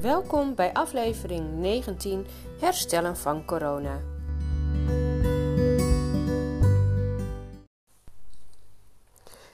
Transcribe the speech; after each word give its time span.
Welkom 0.00 0.54
bij 0.54 0.72
aflevering 0.72 1.52
19 1.52 2.26
Herstellen 2.60 3.16
van 3.16 3.44
corona. 3.44 4.00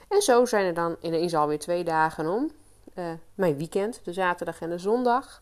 En 0.09 0.21
zo 0.21 0.45
zijn 0.45 0.65
er 0.65 0.73
dan 0.73 0.95
ineens 1.01 1.35
alweer 1.35 1.59
twee 1.59 1.83
dagen 1.83 2.27
om. 2.27 2.51
Uh, 2.95 3.05
mijn 3.35 3.57
weekend, 3.57 3.99
de 4.03 4.13
zaterdag 4.13 4.61
en 4.61 4.69
de 4.69 4.77
zondag. 4.77 5.41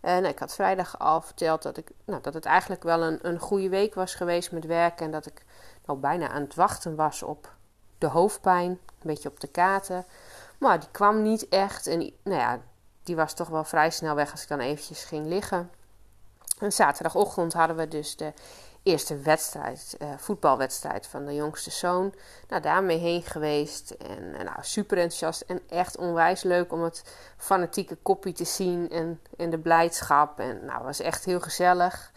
En 0.00 0.24
ik 0.24 0.38
had 0.38 0.54
vrijdag 0.54 0.98
al 0.98 1.20
verteld 1.20 1.62
dat, 1.62 1.76
ik, 1.76 1.90
nou, 2.04 2.22
dat 2.22 2.34
het 2.34 2.44
eigenlijk 2.44 2.82
wel 2.82 3.02
een, 3.02 3.18
een 3.22 3.38
goede 3.38 3.68
week 3.68 3.94
was 3.94 4.14
geweest 4.14 4.52
met 4.52 4.64
werk. 4.64 5.00
En 5.00 5.10
dat 5.10 5.26
ik 5.26 5.44
al 5.84 5.98
bijna 5.98 6.28
aan 6.28 6.42
het 6.42 6.54
wachten 6.54 6.96
was 6.96 7.22
op 7.22 7.54
de 7.98 8.06
hoofdpijn. 8.06 8.70
Een 8.70 8.78
beetje 9.02 9.28
op 9.28 9.40
de 9.40 9.48
katen. 9.48 10.04
Maar 10.58 10.80
die 10.80 10.90
kwam 10.90 11.22
niet 11.22 11.48
echt. 11.48 11.86
En 11.86 11.98
nou 12.22 12.40
ja, 12.40 12.60
die 13.06 13.16
was 13.16 13.34
toch 13.34 13.48
wel 13.48 13.64
vrij 13.64 13.90
snel 13.90 14.14
weg 14.14 14.30
als 14.30 14.42
ik 14.42 14.48
dan 14.48 14.60
eventjes 14.60 15.04
ging 15.04 15.26
liggen. 15.26 15.70
En 16.58 16.72
zaterdagochtend 16.72 17.52
hadden 17.52 17.76
we 17.76 17.88
dus 17.88 18.16
de 18.16 18.32
eerste 18.82 19.18
wedstrijd, 19.18 19.96
uh, 20.02 20.08
voetbalwedstrijd 20.16 21.06
van 21.06 21.24
de 21.24 21.34
jongste 21.34 21.70
zoon. 21.70 22.14
Nou, 22.48 22.62
daarmee 22.62 22.98
heen 22.98 23.22
geweest. 23.22 23.90
En 23.90 24.22
uh, 24.22 24.42
nou, 24.42 24.56
super 24.60 24.98
enthousiast 24.98 25.40
en 25.40 25.60
echt 25.68 25.96
onwijs 25.96 26.42
leuk 26.42 26.72
om 26.72 26.82
het 26.82 27.04
fanatieke 27.36 27.96
koppie 27.96 28.32
te 28.32 28.44
zien 28.44 28.90
en, 28.90 29.20
en 29.36 29.50
de 29.50 29.58
blijdschap. 29.58 30.40
En 30.40 30.64
nou, 30.64 30.84
was 30.84 31.00
echt 31.00 31.24
heel 31.24 31.40
gezellig. 31.40 32.12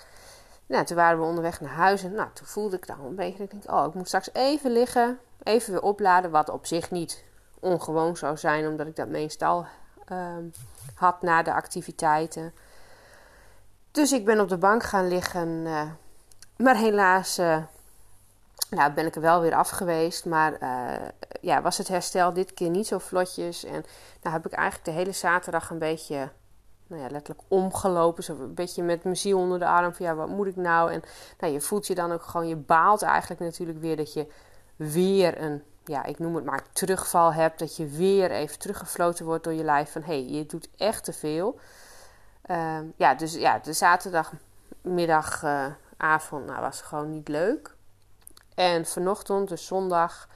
Nou, 0.65 0.85
toen 0.85 0.95
waren 0.95 1.19
we 1.19 1.25
onderweg 1.25 1.61
naar 1.61 1.71
huis 1.71 2.03
en 2.03 2.13
nou, 2.13 2.29
toen 2.33 2.47
voelde 2.47 2.75
ik 2.75 2.87
dan 2.87 3.05
een 3.05 3.15
beetje, 3.15 3.43
ik 3.43 3.51
denk, 3.51 3.71
oh, 3.71 3.85
ik 3.87 3.93
moet 3.93 4.07
straks 4.07 4.29
even 4.33 4.71
liggen, 4.71 5.19
even 5.43 5.71
weer 5.73 5.81
opladen, 5.81 6.31
wat 6.31 6.49
op 6.49 6.65
zich 6.65 6.91
niet 6.91 7.23
ongewoon 7.59 8.17
zou 8.17 8.37
zijn, 8.37 8.67
omdat 8.67 8.87
ik 8.87 8.95
dat 8.95 9.07
meestal 9.07 9.65
uh, 10.11 10.35
had 10.95 11.21
na 11.21 11.43
de 11.43 11.53
activiteiten. 11.53 12.53
Dus 13.91 14.11
ik 14.11 14.25
ben 14.25 14.39
op 14.39 14.49
de 14.49 14.57
bank 14.57 14.83
gaan 14.83 15.07
liggen. 15.07 15.47
Uh, 15.47 15.81
maar 16.57 16.75
helaas 16.75 17.39
uh, 17.39 17.57
nou, 18.69 18.93
ben 18.93 19.05
ik 19.05 19.15
er 19.15 19.21
wel 19.21 19.41
weer 19.41 19.55
af 19.55 19.69
geweest. 19.69 20.25
Maar 20.25 20.53
uh, 20.61 21.07
ja, 21.41 21.61
was 21.61 21.77
het 21.77 21.87
herstel 21.87 22.33
dit 22.33 22.53
keer 22.53 22.69
niet 22.69 22.87
zo 22.87 22.97
vlotjes. 22.97 23.63
En 23.63 23.85
nou 24.21 24.35
heb 24.35 24.45
ik 24.45 24.51
eigenlijk 24.51 24.85
de 24.85 24.95
hele 24.95 25.11
zaterdag 25.11 25.69
een 25.69 25.79
beetje 25.79 26.29
nou 26.87 27.01
ja, 27.01 27.07
letterlijk 27.09 27.47
omgelopen. 27.47 28.23
Zo 28.23 28.33
een 28.33 28.53
beetje 28.53 28.83
met 28.83 29.03
mijn 29.03 29.17
ziel 29.17 29.37
onder 29.37 29.59
de 29.59 29.67
arm. 29.67 29.93
Van 29.93 30.05
ja, 30.05 30.15
wat 30.15 30.27
moet 30.27 30.47
ik 30.47 30.55
nou? 30.55 30.91
En 30.91 31.03
nou, 31.39 31.53
je 31.53 31.61
voelt 31.61 31.87
je 31.87 31.95
dan 31.95 32.11
ook 32.11 32.23
gewoon, 32.23 32.47
je 32.47 32.55
baalt 32.55 33.01
eigenlijk 33.01 33.41
natuurlijk 33.41 33.79
weer 33.79 33.97
dat 33.97 34.13
je 34.13 34.27
weer 34.75 35.41
een 35.41 35.63
ja, 35.89 36.03
ik 36.03 36.19
noem 36.19 36.35
het 36.35 36.45
maar, 36.45 36.63
terugval 36.71 37.33
hebt. 37.33 37.59
Dat 37.59 37.75
je 37.75 37.87
weer 37.87 38.31
even 38.31 38.59
teruggefloten 38.59 39.25
wordt 39.25 39.43
door 39.43 39.53
je 39.53 39.63
lijf. 39.63 39.91
Van 39.91 40.01
hé, 40.01 40.07
hey, 40.07 40.25
je 40.25 40.45
doet 40.45 40.69
echt 40.77 41.03
te 41.03 41.13
veel. 41.13 41.59
Uh, 42.45 42.79
ja, 42.95 43.15
dus 43.15 43.33
ja, 43.33 43.59
de 43.59 43.73
zaterdagmiddagavond 43.73 46.43
uh, 46.43 46.49
nou, 46.49 46.61
was 46.61 46.81
gewoon 46.81 47.09
niet 47.09 47.27
leuk. 47.27 47.75
En 48.55 48.85
vanochtend, 48.85 49.49
dus 49.49 49.65
zondag, 49.65 50.27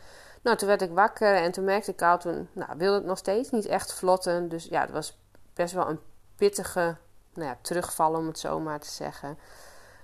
nou, 0.42 0.58
toen 0.58 0.68
werd 0.68 0.82
ik 0.82 0.92
wakker 0.92 1.36
en 1.36 1.52
toen 1.52 1.64
merkte 1.64 1.92
ik 1.92 2.02
al, 2.02 2.18
toen 2.18 2.50
nou, 2.54 2.78
wilde 2.78 2.98
het 2.98 3.06
nog 3.06 3.18
steeds 3.18 3.50
niet 3.50 3.66
echt 3.66 3.94
vlotten. 3.94 4.50
Dus 4.50 4.66
ja, 4.66 4.82
het 4.82 4.92
was 4.92 5.20
best 5.54 5.74
wel 5.74 5.90
een 5.90 6.00
pittige 6.36 6.98
nou 7.34 7.48
ja, 7.48 7.58
terugval, 7.62 8.14
om 8.14 8.28
het 8.28 8.40
zo 8.40 8.60
maar 8.60 8.80
te 8.80 8.92
zeggen. 8.92 9.38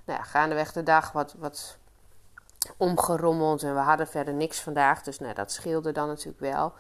Nou 0.06 0.20
ja, 0.20 0.26
gaandeweg 0.26 0.72
de 0.72 0.84
dag 0.84 1.12
wat, 1.12 1.36
wat 1.38 1.78
omgerommeld 2.78 3.64
en 3.64 3.74
we 3.74 3.80
hadden 3.80 4.08
verder 4.08 4.34
niks 4.34 4.62
vandaag. 4.62 5.02
Dus 5.04 5.20
nou, 5.20 5.34
dat 5.34 5.52
scheelde 5.52 5.92
dan 5.92 6.08
natuurlijk 6.08 6.40
wel. 6.40 6.74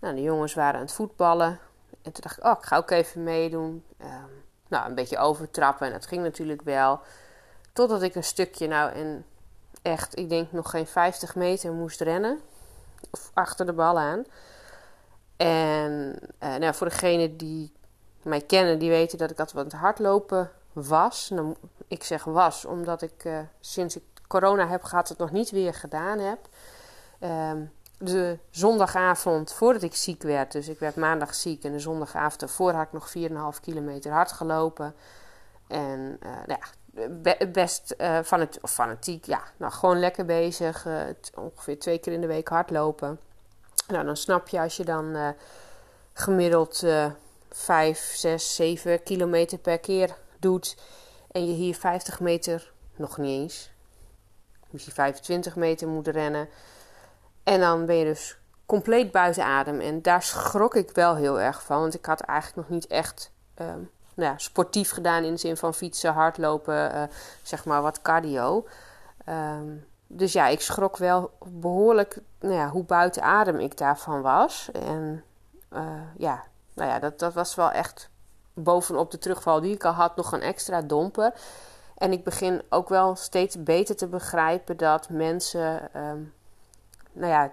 Nou, 0.00 0.14
de 0.14 0.22
jongens 0.22 0.54
waren 0.54 0.74
aan 0.74 0.86
het 0.86 0.92
voetballen. 0.92 1.58
En 2.02 2.12
toen 2.12 2.22
dacht 2.22 2.38
ik, 2.38 2.44
oh, 2.44 2.56
ik 2.58 2.64
ga 2.64 2.76
ook 2.76 2.90
even 2.90 3.22
meedoen. 3.22 3.84
Um, 4.02 4.44
nou, 4.68 4.88
een 4.88 4.94
beetje 4.94 5.18
overtrappen. 5.18 5.86
En 5.86 5.92
dat 5.92 6.06
ging 6.06 6.22
natuurlijk 6.22 6.62
wel. 6.62 7.00
Totdat 7.72 8.02
ik 8.02 8.14
een 8.14 8.24
stukje, 8.24 8.66
nou, 8.66 8.92
in 8.92 9.24
echt, 9.82 10.18
ik 10.18 10.28
denk 10.28 10.52
nog 10.52 10.70
geen 10.70 10.86
50 10.86 11.34
meter 11.34 11.72
moest 11.72 12.00
rennen. 12.00 12.40
Of 13.10 13.30
achter 13.34 13.66
de 13.66 13.72
bal 13.72 13.98
aan. 13.98 14.24
En 15.36 16.18
uh, 16.42 16.56
nou, 16.56 16.74
voor 16.74 16.88
degenen 16.88 17.36
die 17.36 17.72
mij 18.22 18.40
kennen, 18.40 18.78
die 18.78 18.90
weten 18.90 19.18
dat 19.18 19.30
ik 19.30 19.38
altijd 19.38 19.64
wat 19.64 19.80
hardlopen 19.80 20.50
was. 20.86 21.32
Ik 21.88 22.04
zeg 22.04 22.24
was, 22.24 22.64
omdat 22.64 23.02
ik 23.02 23.24
uh, 23.24 23.38
sinds 23.60 23.96
ik 23.96 24.02
corona 24.26 24.68
heb 24.68 24.82
gehad, 24.82 25.08
het 25.08 25.18
nog 25.18 25.30
niet 25.30 25.50
weer 25.50 25.74
gedaan 25.74 26.18
heb. 26.18 26.38
Um, 27.20 27.72
de 27.98 28.38
zondagavond 28.50 29.52
voordat 29.52 29.82
ik 29.82 29.94
ziek 29.94 30.22
werd, 30.22 30.52
dus 30.52 30.68
ik 30.68 30.78
werd 30.78 30.96
maandag 30.96 31.34
ziek 31.34 31.64
en 31.64 31.72
de 31.72 31.78
zondagavond 31.78 32.42
ervoor 32.42 32.72
had 32.72 32.86
ik 32.86 32.92
nog 32.92 33.12
4,5 33.54 33.60
kilometer 33.60 34.12
hard 34.12 34.32
gelopen. 34.32 34.94
En 35.68 36.18
uh, 36.22 36.30
ja, 36.46 37.46
best 37.46 37.94
uh, 37.98 38.18
of 38.60 38.70
fanatiek, 38.70 39.24
ja, 39.24 39.42
nou 39.56 39.72
gewoon 39.72 39.98
lekker 39.98 40.24
bezig. 40.24 40.86
Ongeveer 41.34 41.78
twee 41.78 41.98
keer 41.98 42.12
in 42.12 42.20
de 42.20 42.26
week 42.26 42.48
hardlopen. 42.48 43.20
Nou, 43.88 44.04
dan 44.04 44.16
snap 44.16 44.48
je 44.48 44.60
als 44.60 44.76
je 44.76 44.84
dan 44.84 45.34
gemiddeld 46.12 46.84
5, 47.50 48.12
6, 48.14 48.54
7 48.54 49.02
kilometer 49.02 49.58
per 49.58 49.78
keer 49.78 50.16
doet. 50.40 50.76
En 51.30 51.46
je 51.46 51.52
hier 51.52 51.74
50 51.74 52.20
meter, 52.20 52.72
nog 52.96 53.18
niet 53.18 53.40
eens, 53.40 53.70
je 54.70 54.90
25 54.92 55.56
meter 55.56 55.88
moeten 55.88 56.12
rennen. 56.12 56.48
En 57.42 57.60
dan 57.60 57.86
ben 57.86 57.96
je 57.96 58.04
dus 58.04 58.38
compleet 58.66 59.12
buiten 59.12 59.44
adem. 59.44 59.80
En 59.80 60.02
daar 60.02 60.22
schrok 60.22 60.74
ik 60.74 60.90
wel 60.90 61.16
heel 61.16 61.40
erg 61.40 61.62
van. 61.62 61.80
Want 61.80 61.94
ik 61.94 62.04
had 62.04 62.20
eigenlijk 62.20 62.68
nog 62.68 62.78
niet 62.78 62.86
echt 62.86 63.32
um, 63.60 63.90
nou 64.14 64.30
ja, 64.30 64.38
sportief 64.38 64.90
gedaan 64.90 65.24
in 65.24 65.32
de 65.32 65.38
zin 65.38 65.56
van 65.56 65.74
fietsen, 65.74 66.12
hardlopen, 66.12 66.94
uh, 66.94 67.02
zeg 67.42 67.64
maar 67.64 67.82
wat 67.82 68.02
cardio. 68.02 68.66
Um, 69.28 69.86
dus 70.06 70.32
ja, 70.32 70.46
ik 70.46 70.60
schrok 70.60 70.96
wel 70.96 71.30
behoorlijk 71.44 72.18
nou 72.40 72.54
ja, 72.54 72.68
hoe 72.68 72.84
buiten 72.84 73.22
adem 73.22 73.58
ik 73.58 73.76
daarvan 73.76 74.22
was. 74.22 74.70
En 74.72 75.24
uh, 75.72 75.82
ja, 76.16 76.44
nou 76.74 76.90
ja, 76.90 76.98
dat, 76.98 77.18
dat 77.18 77.32
was 77.32 77.54
wel 77.54 77.70
echt 77.70 78.10
bovenop 78.62 79.10
de 79.10 79.18
terugval 79.18 79.60
die 79.60 79.74
ik 79.74 79.84
al 79.84 79.92
had 79.92 80.16
nog 80.16 80.32
een 80.32 80.42
extra 80.42 80.82
domper. 80.82 81.32
En 81.96 82.12
ik 82.12 82.24
begin 82.24 82.62
ook 82.68 82.88
wel 82.88 83.16
steeds 83.16 83.62
beter 83.62 83.96
te 83.96 84.06
begrijpen 84.06 84.76
dat 84.76 85.08
mensen, 85.08 85.90
um, 85.96 86.34
nou 87.12 87.32
ja, 87.32 87.52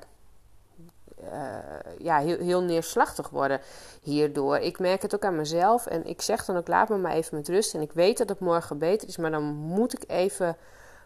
uh, 1.33 1.95
ja 1.97 2.17
heel, 2.17 2.37
heel 2.37 2.61
neerslachtig 2.61 3.29
worden 3.29 3.61
hierdoor. 4.01 4.57
Ik 4.57 4.79
merk 4.79 5.01
het 5.01 5.15
ook 5.15 5.25
aan 5.25 5.35
mezelf 5.35 5.85
en 5.85 6.05
ik 6.05 6.21
zeg 6.21 6.45
dan 6.45 6.57
ook: 6.57 6.67
laat 6.67 6.89
me 6.89 6.97
maar 6.97 7.11
even 7.11 7.37
met 7.37 7.47
rust. 7.47 7.73
En 7.73 7.81
ik 7.81 7.91
weet 7.91 8.17
dat 8.17 8.29
het 8.29 8.39
morgen 8.39 8.77
beter 8.77 9.07
is, 9.07 9.17
maar 9.17 9.31
dan 9.31 9.43
moet 9.43 9.93
ik 9.93 10.09
even 10.09 10.57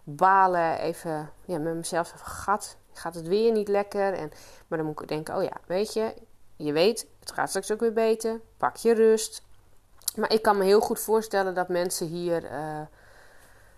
balen, 0.04 0.80
even 0.80 1.32
ja, 1.46 1.58
met 1.58 1.76
mezelf 1.76 2.08
zeggen: 2.08 2.28
gat, 2.28 2.78
gaat 2.94 3.16
het 3.16 3.28
weer 3.28 3.52
niet 3.52 3.68
lekker? 3.68 4.14
En, 4.14 4.32
maar 4.68 4.78
dan 4.78 4.88
moet 4.88 5.02
ik 5.02 5.08
denken: 5.08 5.36
oh 5.36 5.44
ja, 5.44 5.58
weet 5.66 5.94
je, 5.94 6.14
je 6.56 6.72
weet, 6.72 7.08
het 7.20 7.32
gaat 7.32 7.50
straks 7.50 7.72
ook 7.72 7.80
weer 7.80 7.94
beter. 7.94 8.40
Pak 8.58 8.76
je 8.76 8.94
rust. 8.94 9.48
Maar 10.16 10.34
ik 10.34 10.42
kan 10.42 10.58
me 10.58 10.64
heel 10.64 10.82
goed 10.82 11.00
voorstellen 11.00 11.56
dat 11.56 11.68
mensen 11.68 12.08
hier. 12.08 12.44
Uh, 12.44 12.80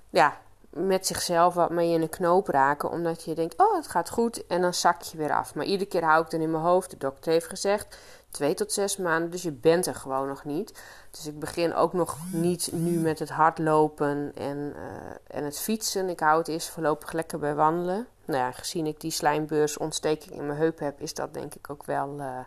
ja, 0.09 0.37
met 0.69 1.07
zichzelf 1.07 1.53
wat 1.53 1.69
mee 1.69 1.93
in 1.93 2.01
een 2.01 2.09
knoop 2.09 2.47
raken. 2.47 2.89
Omdat 2.89 3.23
je 3.23 3.35
denkt, 3.35 3.57
oh, 3.57 3.75
het 3.75 3.87
gaat 3.87 4.09
goed. 4.09 4.47
En 4.47 4.61
dan 4.61 4.73
zak 4.73 5.01
je 5.01 5.17
weer 5.17 5.33
af. 5.33 5.55
Maar 5.55 5.65
iedere 5.65 5.89
keer 5.89 6.03
hou 6.03 6.23
ik 6.23 6.29
dan 6.29 6.41
in 6.41 6.51
mijn 6.51 6.63
hoofd. 6.63 6.89
De 6.89 6.97
dokter 6.97 7.31
heeft 7.31 7.47
gezegd, 7.47 7.97
twee 8.29 8.53
tot 8.53 8.73
zes 8.73 8.97
maanden. 8.97 9.31
Dus 9.31 9.41
je 9.41 9.51
bent 9.51 9.85
er 9.85 9.95
gewoon 9.95 10.27
nog 10.27 10.43
niet. 10.43 10.81
Dus 11.11 11.27
ik 11.27 11.39
begin 11.39 11.73
ook 11.73 11.93
nog 11.93 12.17
niet 12.31 12.69
nu 12.71 12.99
met 12.99 13.19
het 13.19 13.29
hardlopen 13.29 14.31
en, 14.35 14.57
uh, 14.57 15.37
en 15.37 15.43
het 15.43 15.59
fietsen. 15.59 16.09
Ik 16.09 16.19
hou 16.19 16.37
het 16.37 16.47
eerst 16.47 16.69
voorlopig 16.69 17.11
lekker 17.11 17.39
bij 17.39 17.55
wandelen. 17.55 18.07
Nou 18.25 18.39
ja, 18.39 18.51
gezien 18.51 18.85
ik 18.85 18.99
die 18.99 19.11
slijmbeursontsteking 19.11 20.31
in 20.31 20.45
mijn 20.45 20.59
heup 20.59 20.79
heb, 20.79 20.99
is 20.99 21.13
dat 21.13 21.33
denk 21.33 21.55
ik 21.55 21.69
ook 21.69 21.85
wel, 21.85 22.15
uh, 22.19 22.39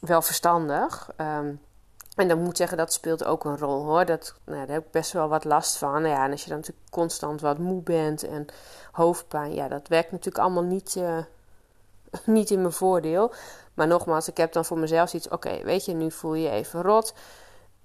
wel 0.00 0.22
verstandig. 0.22 1.10
Um, 1.16 1.60
en 2.16 2.28
dan 2.28 2.42
moet 2.42 2.56
zeggen, 2.56 2.76
dat 2.76 2.92
speelt 2.92 3.24
ook 3.24 3.44
een 3.44 3.58
rol 3.58 3.84
hoor. 3.84 4.04
Dat, 4.04 4.34
nou, 4.44 4.66
daar 4.66 4.74
heb 4.74 4.84
ik 4.84 4.90
best 4.90 5.12
wel 5.12 5.28
wat 5.28 5.44
last 5.44 5.76
van. 5.76 5.92
Nou 5.92 6.14
ja, 6.14 6.24
en 6.24 6.30
als 6.30 6.42
je 6.42 6.48
dan 6.48 6.58
natuurlijk 6.58 6.90
constant 6.90 7.40
wat 7.40 7.58
moe 7.58 7.82
bent 7.82 8.22
en 8.22 8.46
hoofdpijn, 8.92 9.54
ja, 9.54 9.68
dat 9.68 9.88
werkt 9.88 10.10
natuurlijk 10.10 10.44
allemaal 10.44 10.62
niet, 10.62 10.94
uh, 10.98 11.18
niet 12.24 12.50
in 12.50 12.60
mijn 12.60 12.72
voordeel. 12.72 13.32
Maar 13.74 13.86
nogmaals, 13.86 14.28
ik 14.28 14.36
heb 14.36 14.52
dan 14.52 14.64
voor 14.64 14.78
mezelf 14.78 15.14
iets, 15.14 15.28
oké, 15.28 15.62
weet 15.64 15.84
je, 15.84 15.94
nu 15.94 16.10
voel 16.10 16.34
je 16.34 16.42
je 16.42 16.50
even 16.50 16.82
rot. 16.82 17.14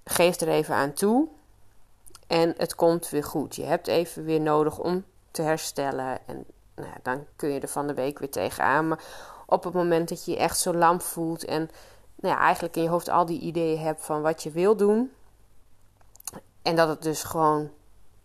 Geef 0.04 0.40
er 0.40 0.48
even 0.48 0.74
aan 0.74 0.92
toe. 0.92 1.28
En 2.26 2.54
het 2.56 2.74
komt 2.74 3.08
weer 3.08 3.24
goed. 3.24 3.56
Je 3.56 3.64
hebt 3.64 3.86
even 3.86 4.24
weer 4.24 4.40
nodig 4.40 4.78
om 4.78 5.04
te 5.30 5.42
herstellen. 5.42 6.18
En 6.26 6.44
nou 6.74 6.96
dan 7.02 7.26
kun 7.36 7.48
je 7.48 7.60
er 7.60 7.68
van 7.68 7.86
de 7.86 7.94
week 7.94 8.18
weer 8.18 8.30
tegenaan. 8.30 8.88
Maar 8.88 9.00
op 9.46 9.64
het 9.64 9.74
moment 9.74 10.08
dat 10.08 10.24
je 10.24 10.30
je 10.30 10.36
echt 10.36 10.58
zo 10.58 10.74
lam 10.74 11.00
voelt 11.00 11.44
en 11.44 11.70
nou 12.20 12.34
ja, 12.34 12.40
eigenlijk 12.40 12.76
in 12.76 12.82
je 12.82 12.88
hoofd 12.88 13.08
al 13.08 13.26
die 13.26 13.40
ideeën 13.40 13.78
hebt 13.78 14.04
van 14.04 14.22
wat 14.22 14.42
je 14.42 14.50
wil 14.50 14.76
doen. 14.76 15.12
En 16.62 16.76
dat 16.76 16.88
het 16.88 17.02
dus 17.02 17.22
gewoon 17.22 17.70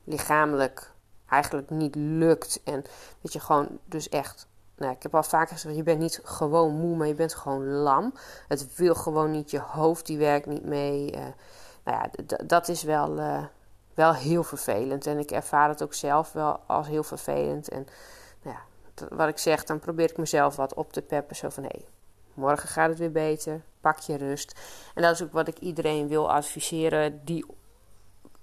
lichamelijk 0.03 0.91
eigenlijk 1.29 1.69
niet 1.69 1.95
lukt. 1.95 2.61
En 2.63 2.83
dat 3.21 3.33
je 3.33 3.39
gewoon 3.39 3.79
dus 3.85 4.09
echt. 4.09 4.47
Nou, 4.75 4.91
ik 4.91 5.03
heb 5.03 5.15
al 5.15 5.23
vaker 5.23 5.53
gezegd, 5.55 5.75
je 5.75 5.83
bent 5.83 5.99
niet 5.99 6.19
gewoon 6.23 6.73
moe, 6.73 6.95
maar 6.95 7.07
je 7.07 7.13
bent 7.13 7.35
gewoon 7.35 7.67
lam. 7.67 8.13
Het 8.47 8.75
wil 8.75 8.95
gewoon 8.95 9.31
niet, 9.31 9.51
je 9.51 9.59
hoofd 9.59 10.05
die 10.05 10.17
werkt 10.17 10.45
niet 10.45 10.65
mee. 10.65 11.11
Uh, 11.15 11.19
nou 11.83 11.97
ja, 11.97 12.35
dat 12.45 12.67
is 12.67 12.83
wel, 12.83 13.15
wel 13.93 14.13
heel 14.13 14.43
vervelend. 14.43 15.07
En 15.07 15.19
ik 15.19 15.31
ervaar 15.31 15.69
het 15.69 15.83
ook 15.83 15.93
zelf 15.93 16.31
wel 16.31 16.59
als 16.65 16.87
heel 16.87 17.03
vervelend. 17.03 17.69
En 17.69 17.87
nou 18.41 18.55
ja, 18.55 19.07
wat 19.15 19.27
ik 19.27 19.37
zeg, 19.37 19.63
dan 19.63 19.79
probeer 19.79 20.09
ik 20.09 20.17
mezelf 20.17 20.55
wat 20.55 20.73
op 20.73 20.93
te 20.93 21.01
peppen. 21.01 21.35
Zo 21.35 21.49
van, 21.49 21.63
hé, 21.63 21.69
hey, 21.71 21.85
morgen 22.33 22.69
gaat 22.69 22.89
het 22.89 22.99
weer 22.99 23.11
beter. 23.11 23.61
Pak 23.81 23.99
je 23.99 24.17
rust. 24.17 24.59
En 24.95 25.01
dat 25.01 25.13
is 25.13 25.23
ook 25.23 25.31
wat 25.31 25.47
ik 25.47 25.59
iedereen 25.59 26.07
wil 26.07 26.31
adviseren 26.31 27.21
die 27.25 27.45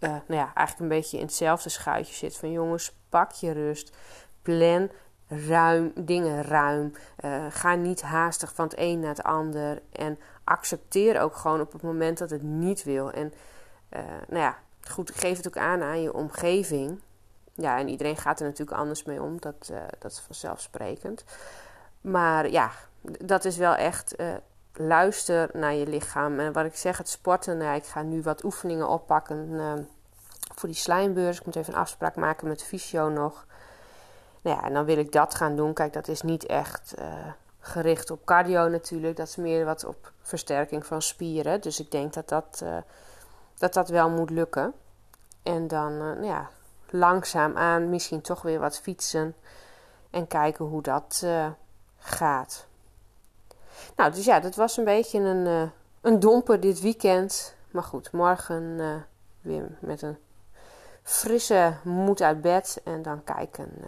uh, 0.01 0.11
nou 0.11 0.41
ja, 0.41 0.55
eigenlijk 0.55 0.79
een 0.79 0.99
beetje 0.99 1.19
in 1.19 1.25
hetzelfde 1.25 1.69
schuitje 1.69 2.15
zit. 2.15 2.37
Van 2.37 2.51
jongens, 2.51 2.93
pak 3.09 3.33
je 3.33 3.53
rust. 3.53 3.97
Plan 4.43 4.91
ruim, 5.29 5.93
dingen 5.95 6.43
ruim. 6.43 6.93
Uh, 7.25 7.47
ga 7.49 7.75
niet 7.75 8.03
haastig 8.03 8.55
van 8.55 8.65
het 8.65 8.75
een 8.79 9.01
naar 9.01 9.09
het 9.09 9.23
ander. 9.23 9.83
En 9.93 10.19
accepteer 10.45 11.21
ook 11.21 11.37
gewoon 11.37 11.61
op 11.61 11.73
het 11.73 11.83
moment 11.83 12.19
dat 12.19 12.31
het 12.31 12.43
niet 12.43 12.83
wil. 12.85 13.11
En 13.11 13.33
uh, 13.91 14.01
nou 14.29 14.43
ja, 14.43 14.59
goed, 14.89 15.11
geef 15.15 15.37
het 15.37 15.47
ook 15.47 15.59
aan 15.59 15.83
aan 15.83 16.03
je 16.03 16.15
omgeving. 16.15 17.01
Ja, 17.55 17.79
en 17.79 17.89
iedereen 17.89 18.17
gaat 18.17 18.41
er 18.41 18.47
natuurlijk 18.47 18.79
anders 18.79 19.03
mee 19.03 19.23
om. 19.23 19.41
Dat, 19.41 19.73
dat 19.99 20.11
is 20.11 20.21
vanzelfsprekend. 20.21 21.25
Maar 22.00 22.50
ja, 22.50 22.70
dat 23.02 23.44
is 23.44 23.56
wel 23.56 23.75
echt 23.75 24.14
luister 24.73 25.50
naar 25.52 25.75
je 25.75 25.87
lichaam. 25.87 26.38
En 26.38 26.52
wat 26.52 26.64
ik 26.64 26.76
zeg, 26.76 26.99
het 26.99 27.08
sporten. 27.08 27.56
Nou, 27.56 27.75
ik 27.75 27.85
ga 27.85 28.02
nu 28.02 28.23
wat 28.23 28.44
oefeningen 28.44 28.88
oppakken 28.88 29.49
uh, 29.49 29.73
voor 30.55 30.69
die 30.69 30.79
slijmbeurs. 30.79 31.38
Ik 31.38 31.47
moet 31.47 31.56
even 31.56 31.75
een 31.75 31.81
afspraak 31.81 32.17
maken 32.17 32.49
met 32.49 32.62
fysio 32.62 33.08
nog. 33.08 33.47
Nou 34.41 34.56
ja, 34.56 34.64
en 34.64 34.73
dan 34.73 34.85
wil 34.85 34.99
ik 34.99 35.12
dat 35.12 35.35
gaan 35.35 35.56
doen. 35.56 35.73
Kijk, 35.73 35.93
dat 35.93 36.08
is 36.08 36.23
niet 36.23 36.47
echt 36.47 36.94
uh, 36.99 37.05
gericht 37.58 38.11
op 38.11 38.25
cardio 38.25 38.69
natuurlijk. 38.69 39.17
Dat 39.17 39.29
is 39.29 39.37
meer 39.37 39.64
wat 39.64 39.85
op 39.85 40.12
versterking 40.20 40.87
van 40.87 41.02
spieren. 41.02 41.61
Dus 41.61 41.81
ik 41.81 41.91
denk 41.91 42.12
dat 42.12 42.29
dat, 42.29 42.64
dat, 43.58 43.73
dat 43.73 43.88
wel 43.88 44.11
moet 44.11 44.31
lukken. 44.31 44.73
En 45.43 45.69
dan, 45.69 45.97
nou 45.97 46.25
ja, 46.25 46.49
langzaam 46.91 47.56
aan 47.56 47.91
misschien 47.91 48.20
toch 48.20 48.43
weer 48.43 48.58
wat 48.58 48.81
fietsen. 48.81 49.35
En 50.11 50.26
kijken 50.26 50.64
hoe 50.64 50.82
dat 50.82 51.26
gaat. 52.00 52.67
Nou, 53.97 54.12
dus 54.12 54.25
ja, 54.25 54.41
dat 54.41 54.55
was 54.55 54.76
een 54.76 54.85
beetje 54.85 55.19
een, 55.19 55.47
uh, 55.47 55.70
een 56.00 56.20
domper 56.20 56.61
dit 56.61 56.81
weekend. 56.81 57.55
Maar 57.70 57.82
goed, 57.82 58.12
morgen 58.12 58.62
uh, 58.62 58.94
weer 59.41 59.79
met 59.79 60.02
een 60.02 60.19
frisse 61.02 61.76
moed 61.85 62.23
uit 62.23 62.41
bed. 62.41 62.81
En 62.85 63.02
dan 63.02 63.25
kijken 63.25 63.73
uh, 63.81 63.87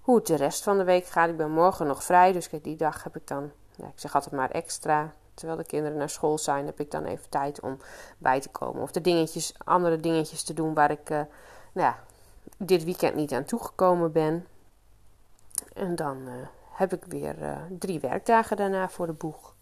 hoe 0.00 0.16
het 0.16 0.26
de 0.26 0.36
rest 0.36 0.62
van 0.62 0.78
de 0.78 0.84
week 0.84 1.06
gaat. 1.06 1.28
Ik 1.28 1.36
ben 1.36 1.50
morgen 1.50 1.86
nog 1.86 2.04
vrij, 2.04 2.32
dus 2.32 2.48
die 2.62 2.76
dag 2.76 3.02
heb 3.02 3.16
ik 3.16 3.26
dan, 3.26 3.50
ja, 3.76 3.86
ik 3.86 3.92
zeg 4.00 4.14
altijd 4.14 4.34
maar 4.34 4.50
extra. 4.50 5.12
Terwijl 5.34 5.58
de 5.58 5.66
kinderen 5.66 5.98
naar 5.98 6.10
school 6.10 6.38
zijn, 6.38 6.66
heb 6.66 6.80
ik 6.80 6.90
dan 6.90 7.04
even 7.04 7.28
tijd 7.28 7.60
om 7.60 7.78
bij 8.18 8.40
te 8.40 8.48
komen. 8.48 8.82
Of 8.82 8.90
de 8.90 9.00
dingetjes, 9.00 9.54
andere 9.64 9.96
dingetjes 9.96 10.42
te 10.42 10.54
doen 10.54 10.74
waar 10.74 10.90
ik 10.90 11.08
nou 11.08 11.26
ja, 11.72 11.98
dit 12.56 12.84
weekend 12.84 13.14
niet 13.14 13.32
aan 13.32 13.44
toegekomen 13.44 14.12
ben. 14.12 14.46
En 15.74 15.96
dan 15.96 16.28
heb 16.82 16.92
ik 16.92 17.04
weer 17.08 17.34
uh, 17.42 17.56
drie 17.78 18.00
werkdagen 18.00 18.56
daarna 18.56 18.88
voor 18.88 19.06
de 19.06 19.12
boeg. 19.12 19.54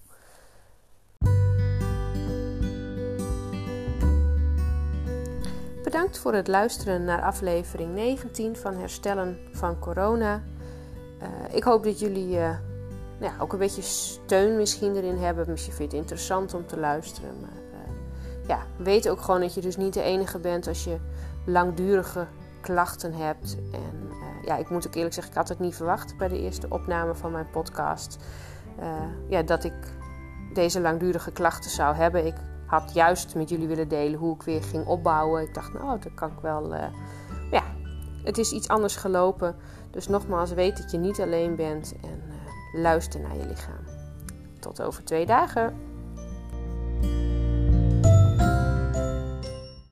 Bedankt 5.82 6.18
voor 6.18 6.34
het 6.34 6.48
luisteren 6.48 7.04
naar 7.04 7.22
aflevering 7.22 7.94
19 7.94 8.56
van 8.56 8.74
Herstellen 8.74 9.38
van 9.52 9.78
Corona. 9.78 10.42
Uh, 11.22 11.54
ik 11.54 11.62
hoop 11.62 11.84
dat 11.84 11.98
jullie 11.98 12.36
uh, 12.36 12.56
nou 13.18 13.32
ja, 13.32 13.34
ook 13.38 13.52
een 13.52 13.58
beetje 13.58 13.82
steun 13.82 14.56
misschien 14.56 14.96
erin 14.96 15.16
hebben. 15.16 15.50
Misschien 15.50 15.74
vind 15.74 15.90
je 15.90 15.96
het 15.96 16.06
interessant 16.06 16.54
om 16.54 16.66
te 16.66 16.78
luisteren. 16.78 17.30
Ja, 18.46 18.66
weet 18.76 19.08
ook 19.08 19.20
gewoon 19.20 19.40
dat 19.40 19.54
je 19.54 19.60
dus 19.60 19.76
niet 19.76 19.94
de 19.94 20.02
enige 20.02 20.38
bent 20.38 20.66
als 20.66 20.84
je 20.84 20.96
langdurige 21.46 22.26
klachten 22.60 23.12
hebt. 23.12 23.56
En 23.72 24.10
ja, 24.44 24.56
ik 24.56 24.70
moet 24.70 24.86
ook 24.86 24.94
eerlijk 24.94 25.14
zeggen, 25.14 25.32
ik 25.32 25.38
had 25.38 25.48
het 25.48 25.58
niet 25.58 25.74
verwacht 25.74 26.16
bij 26.16 26.28
de 26.28 26.40
eerste 26.40 26.66
opname 26.68 27.14
van 27.14 27.32
mijn 27.32 27.50
podcast. 27.50 28.18
Uh, 28.80 28.86
ja, 29.28 29.42
dat 29.42 29.64
ik 29.64 29.74
deze 30.52 30.80
langdurige 30.80 31.32
klachten 31.32 31.70
zou 31.70 31.94
hebben. 31.94 32.26
Ik 32.26 32.34
had 32.66 32.94
juist 32.94 33.34
met 33.34 33.48
jullie 33.48 33.68
willen 33.68 33.88
delen 33.88 34.18
hoe 34.18 34.34
ik 34.34 34.42
weer 34.42 34.62
ging 34.62 34.86
opbouwen. 34.86 35.42
Ik 35.42 35.54
dacht, 35.54 35.72
nou, 35.72 36.00
dat 36.00 36.14
kan 36.14 36.30
ik 36.30 36.40
wel. 36.42 36.74
Uh, 36.74 36.84
ja, 37.50 37.62
het 38.24 38.38
is 38.38 38.52
iets 38.52 38.68
anders 38.68 38.96
gelopen. 38.96 39.56
Dus 39.90 40.08
nogmaals, 40.08 40.52
weet 40.52 40.76
dat 40.76 40.90
je 40.90 40.98
niet 40.98 41.20
alleen 41.20 41.56
bent 41.56 41.94
en 42.02 42.22
luister 42.80 43.20
naar 43.20 43.36
je 43.36 43.46
lichaam. 43.46 43.84
Tot 44.60 44.82
over 44.82 45.04
twee 45.04 45.26
dagen. 45.26 45.89